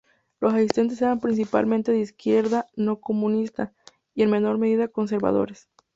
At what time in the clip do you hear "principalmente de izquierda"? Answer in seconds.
1.19-2.65